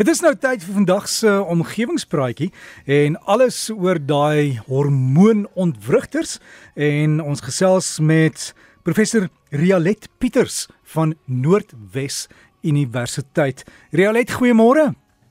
[0.00, 2.46] Dit is nou tyd vir vandag se omgewingspraatjie
[2.88, 6.38] en alles oor daai hormoonontwrigters
[6.72, 8.46] en ons gesels met
[8.80, 10.62] professor Rialet Pieters
[10.94, 12.22] van Noordwes
[12.64, 13.60] Universiteit.
[13.92, 14.86] Rialet, goeiemôre.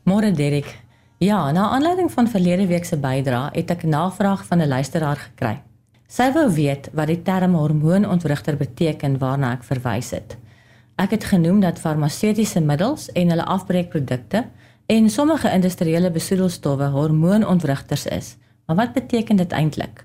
[0.05, 0.69] Môre Derek.
[1.17, 5.63] Ja, na aanleiding van verlede week se bydrae het ek navraag van 'n luisteraar gekry.
[6.07, 10.37] Sy wou weet wat die term hormoonontwrigter beteken waarna ek verwys het.
[10.99, 14.43] Ek het genoem dat farmaseutiese middels en hulle afbreekprodukte
[14.91, 18.35] en sommige industriële besoedelstowwe hormoonontwrigters is.
[18.65, 20.03] Maar wat beteken dit eintlik?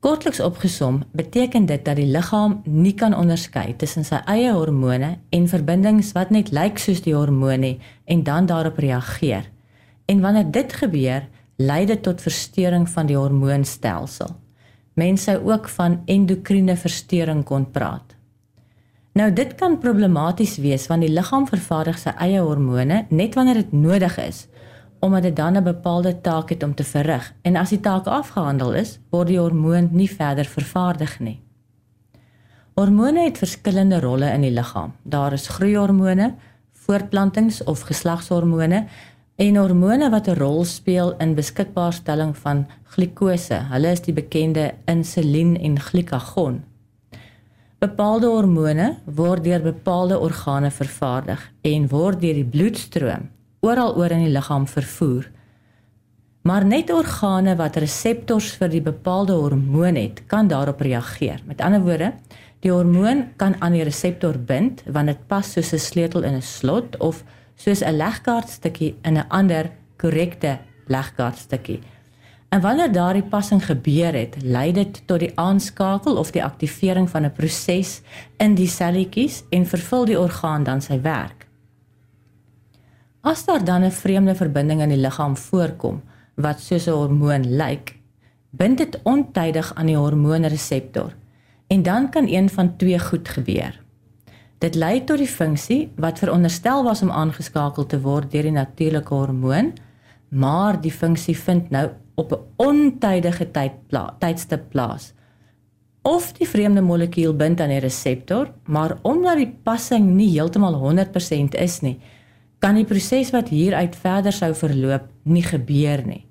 [0.00, 5.48] Kortliks opgesom, beteken dit dat die liggaam nie kan onderskei tussen sy eie hormone en
[5.50, 9.46] verbindings wat net lyk soos die hormone en dan daarop reageer.
[10.06, 14.34] En wanneer dit gebeur, lei dit tot verstoring van die hormoonstelsel.
[14.94, 18.17] Mense sou ook van endokriene verstoring kon praat.
[19.12, 23.72] Nou dit kan problematies wees want die liggaam vervaardig sy eie hormone net wanneer dit
[23.72, 24.46] nodig is
[25.00, 28.74] omdat dit dan 'n bepaalde taak het om te verrig en as die taak afgehandel
[28.74, 31.40] is, word die hormoon nie verder vervaardig nie.
[32.74, 34.92] Hormone het verskillende rolle in die liggaam.
[35.02, 36.34] Daar is groeihormone,
[36.72, 38.86] voortplantings of geslagshormone
[39.36, 43.54] en hormone wat 'n rol speel in beskikbaarstelling van glikose.
[43.54, 46.64] Hulle is die bekende insulien en glikagon.
[47.78, 53.28] Bepaalde hormone word deur bepaalde organe vervaardig en word deur die bloedstroom
[53.62, 55.28] oral oor in die liggaam vervoer.
[56.42, 61.38] Maar net organe wat reseptors vir die bepaalde hormoon het, kan daarop reageer.
[61.46, 62.10] Met ander woorde,
[62.66, 66.42] die hormoon kan aan die reseptor bind wanneer dit pas soos 'n sleutel in 'n
[66.42, 67.22] slot of
[67.54, 71.78] soos 'n legkaartstukkie in 'n ander korrekte legkaartstukkie.
[72.48, 77.24] En wanneer daardie passing gebeur het, lei dit tot die aanskakel of die aktivering van
[77.24, 78.00] 'n proses
[78.36, 81.46] in die selletjies en vervul die orgaan dan sy werk.
[83.20, 86.02] As daar dan 'n vreemde verbinding in die liggaam voorkom
[86.34, 87.98] wat soos 'n hormoon lyk,
[88.50, 91.14] bind dit ontydig aan die hormoonreseptor
[91.66, 93.80] en dan kan een van twee goed gebeur.
[94.58, 99.14] Dit lei tot die funksie wat veronderstel was om aangeskakel te word deur die natuurlike
[99.14, 99.72] hormoon,
[100.28, 101.88] maar die funksie vind nou
[102.18, 105.12] op 'n ontydige tyd pla tydstip plaas.
[106.02, 111.54] Of die vreemde molekuul bind aan die reseptor, maar omdat die passing nie heeltemal 100%
[111.54, 111.98] is nie,
[112.58, 116.24] kan die proses wat hieruit verder sou verloop nie gebeur nie.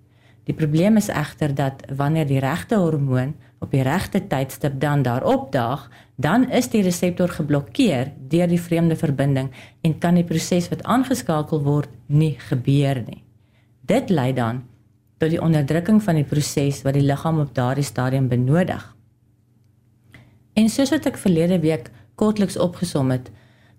[0.43, 5.23] Die probleem is egter dat wanneer die regte hormoon op die regte tydstip dan daar
[5.23, 10.83] opdaag, dan is die reseptor geblokkeer deur die vreemde verbinding en kan die proses wat
[10.83, 13.23] aangeskakel word nie gebeur nie.
[13.81, 14.63] Dit lei dan
[15.17, 18.83] tot die onderdrukking van die proses wat die liggaam op daardie stadium benodig.
[20.53, 23.29] En soos wat ek verlede week kortliks opgesom het,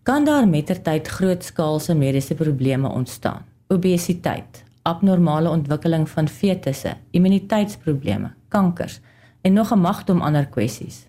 [0.02, 3.44] kan daar mettertyd grootskaalse mediese probleme ontstaan.
[3.68, 9.00] Obesiteit, abnormale ontwikkeling van fetusse, immuniteitsprobleme, kankers
[9.40, 11.06] en nog 'n magdom ander kwessies.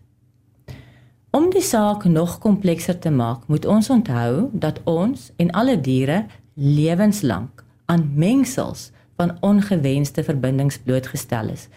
[1.32, 6.26] Om die saak nog komplekser te maak, moet ons onthou dat ons en alle diere
[6.54, 11.68] lewenslank aan mengsels van ongewenste verbindings blootgestel is.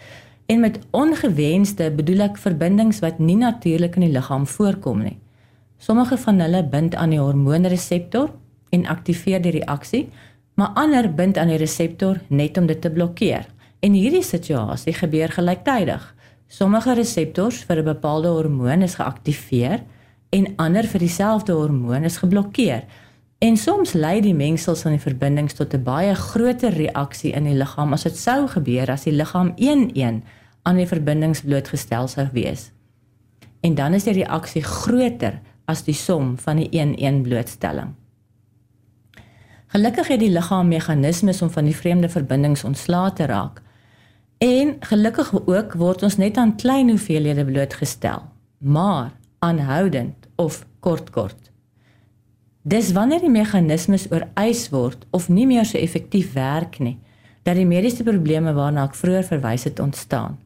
[0.45, 5.17] En met ongewenste bedoel ek verbindings wat nie natuurlik in die liggaam voorkom nie.
[5.83, 8.31] Sommige van hulle bind aan die hormoonreseptor
[8.71, 10.05] en aktiveer die reaksie,
[10.55, 13.47] maar ander bind aan die reseptor net om dit te blokkeer.
[13.83, 16.05] En hierdie situasie gebeur gelyktydig.
[16.47, 19.83] Sommige reseptors vir 'n bepaalde hormoon is geaktiveer
[20.29, 22.83] en ander vir dieselfde hormoon is geblokkeer.
[23.43, 27.57] En soms lei die mengsels van die verbindings tot 'n baie groter reaksie in die
[27.59, 30.23] liggaam as dit sou gebeur as die liggaam een-een
[30.61, 32.71] aan die verbindings blootgestel sou wees.
[33.61, 37.93] En dan is die reaksie groter as die som van die een-een blootstelling.
[39.67, 43.61] Gelukkig het die liggaam meganismes om van die vreemde verbindings ontslae te raak.
[44.37, 48.21] En gelukkig ook word ons net aan klein hoeveelhede blootgestel,
[48.57, 51.52] maar aanhoudend of kort kort.
[52.63, 56.95] Dis wanneer die meganismes oorwys word of nie meer so effektief werk nie,
[57.43, 60.37] dat die mediese probleme waarna ek vroeër verwys het ontstaan.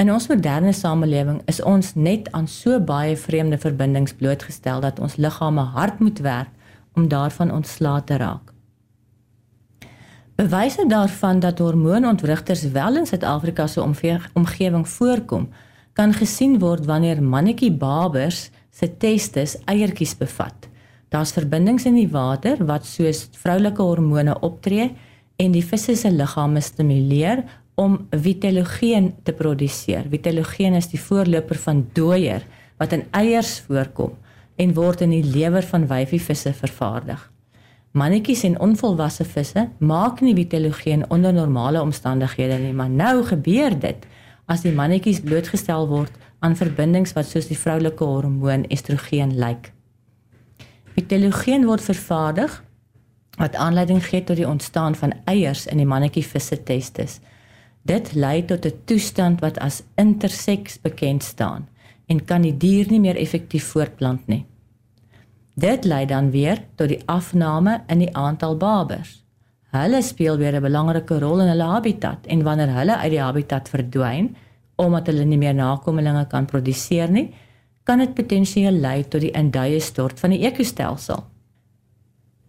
[0.00, 5.16] In ons moderne samelewing is ons net aan so baie vreemde verbindings blootgestel dat ons
[5.20, 8.54] liggame hard moet werk om daarvan ontslae te raak.
[10.40, 13.84] Bewyse daarvan dat hormoonontwrigters wel in Suid-Afrika se
[14.32, 15.48] omgewing voorkom,
[15.92, 20.68] kan gesien word wanneer mannetjie babers se testis eiertjies bevat.
[21.16, 24.90] Daar's verbindings in die water wat soos vroulike hormone optree
[25.40, 27.40] en die visse se liggame stimuleer
[27.80, 30.04] om vitellogeen te produseer.
[30.12, 32.44] Vitellogeen is die voorloper van dooier
[32.76, 34.12] wat in eiers voorkom
[34.60, 37.22] en word in die lewer van wyfievisse vervaardig.
[37.96, 44.04] Mannetjies en onvolwasse visse maak nie vitellogeen onder normale omstandighede nie, maar nou gebeur dit
[44.52, 46.12] as die mannetjies blootgestel word
[46.44, 49.72] aan verbindings wat soos die vroulike hormoon estrogen lyk.
[51.06, 52.54] Vitellogeen word vervaardig
[53.38, 57.20] wat aanleiding gee tot die ontstaan van eiers in die mannetjie visse testis.
[57.86, 61.68] Dit lei tot 'n toestand wat as interseks bekend staan
[62.06, 64.46] en kan die dier nie meer effektief voortplant nie.
[65.54, 69.22] Dit lei dan weer tot die afname in die aantal babers.
[69.70, 73.68] Hulle speel weer 'n belangrike rol in hulle habitat en wanneer hulle uit die habitat
[73.68, 74.36] verdwyn
[74.76, 77.34] omdat hulle nie meer nakommelinge kan produseer nie,
[77.86, 81.22] kan dit potensieel lei tot die induie stort van die ekostelsel.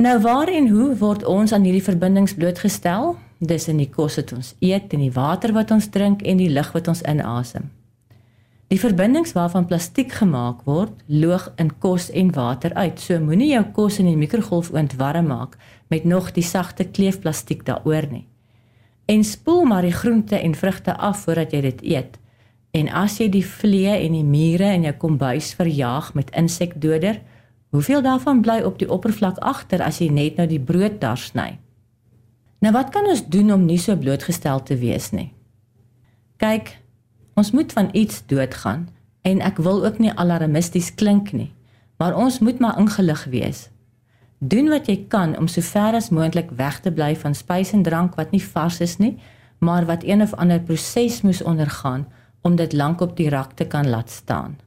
[0.01, 3.16] Nou waar en hoe word ons aan hierdie verbindings blootgestel?
[3.39, 6.51] Dis in die kos wat ons eet, in die water wat ons drink en die
[6.54, 7.69] lug wat ons inasem.
[8.68, 13.00] Die verbindings waarvan plastiek gemaak word, loog in kos en water uit.
[13.00, 15.56] So moenie jou kos in die mikrogolfoond warm maak
[15.88, 18.25] met nog die sagte kleefplastiek daaroor nie.
[19.07, 22.18] En spoel maar die groente en vrugte af voordat jy dit eet.
[22.78, 27.22] En as jy die vliee en die mure in jou kombuis verjaag met insekdoder,
[27.74, 31.56] hoeveel daarvan bly op die oppervlak agter as jy net nou die brood daar sny?
[32.62, 35.32] Nou wat kan ons doen om nie so blootgestel te wees nie?
[36.38, 36.78] Kyk,
[37.38, 38.88] Ons moet van iets doodgaan
[39.22, 41.52] en ek wil ook nie alarmisties klink nie,
[42.02, 43.68] maar ons moet maar ingelig wees.
[44.40, 47.84] Doen wat jy kan om so ver as moontlik weg te bly van spys en
[47.86, 49.20] drank wat nie vars is nie,
[49.62, 52.08] maar wat een of ander proses moes ondergaan
[52.42, 54.57] om dit lank op die rak te kan laat staan.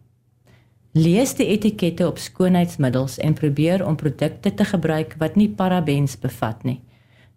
[0.92, 6.64] Lees die etikette op skoonheidsmiddels en probeer om produkte te gebruik wat nie parabens bevat
[6.64, 6.80] nie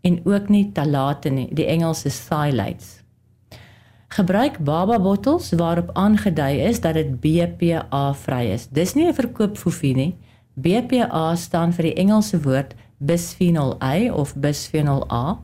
[0.04, 3.00] en ook nie talate nie, die Engelse phthalates.
[4.14, 8.68] Gebruik baba bottels waarop aangedui is dat dit BPA vry is.
[8.68, 10.16] Dis nie 'n verkoopfofie nie.
[10.54, 15.40] BPA staan vir die Engelse woord bisphenol A of bisphenol A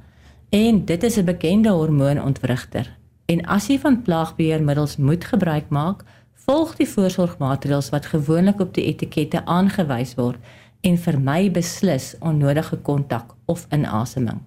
[0.49, 2.98] en dit is 'n bekende hormoonontwrigter.
[3.29, 6.01] En as jy van plaagbeheermiddels moet gebruik maak,
[6.49, 10.41] volg die voorsorgmaatreëls wat gewoonlik op die etikette aangewys word
[10.81, 14.41] en vermy beslis onnodige kontak of inaseming.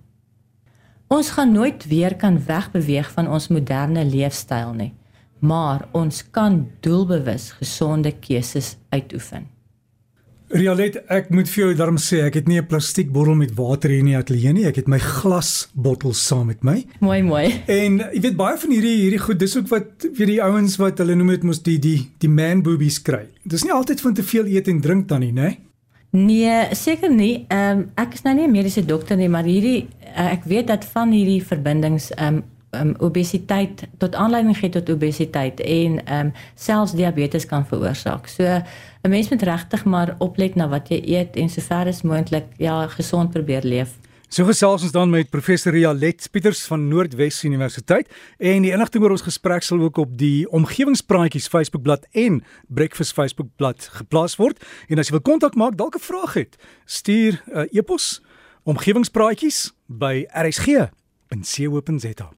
[1.13, 4.93] Ons gaan nooit weer kan wegbeweeg van ons moderne leefstyl nie,
[5.39, 9.47] maar ons kan doelbewus gesonde keuses uitoefen.
[10.53, 14.01] Rialet, ek moet vir jou daarom sê, ek het nie 'n plastiekbottel met water hier
[14.01, 16.85] in die ateljee nie, ek het my glasbottel saam met my.
[17.01, 17.63] Mooi, mooi.
[17.67, 20.99] En jy weet baie van hierdie hierdie goed, dis ook wat vir die ouens wat
[20.99, 23.27] hulle noem dit mos die die die man boobies kry.
[23.45, 25.43] Dis nie altyd van te veel eet en drink dan nie, né?
[25.43, 25.59] Nee?
[26.13, 27.47] Nee, seker nie.
[27.49, 30.67] Ehm um, ek is nou nie 'n mediese dokter nie, maar hierdie uh, ek weet
[30.67, 32.43] dat van hierdie verbindings ehm um,
[32.77, 38.27] um, obesiteit tot aanleiding gee tot obesiteit en um, selfs diabetes kan veroorsaak.
[38.27, 38.45] So
[39.03, 42.87] 'n mens moet regtig maar oplet na wat jy eet en sover as moontlik ja,
[42.87, 43.99] gesond probeer leef.
[44.33, 48.09] So gesels ons dan met professor Rialet Pieters van Noordwes Universiteit
[48.39, 53.91] en die inligting oor ons gesprek sal ook op die omgewingspraatjies Facebookblad en Breakfast Facebookblad
[53.99, 54.57] geplaas word.
[54.89, 58.23] En as jy wil kontak maak, dalk 'n vraag het, stuur 'n uh, e-pos
[58.65, 62.31] omgewingspraatjies by rsg.co.za.